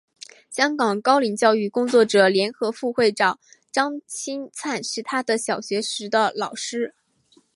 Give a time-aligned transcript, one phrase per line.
[0.49, 3.39] 香港高龄教育工作者联会副会长
[3.71, 6.95] 张钦灿是他小学时的老师。